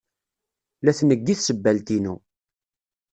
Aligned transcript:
La 0.83 0.91
tneggi 0.97 1.33
tsebbalt-inu. 1.35 2.15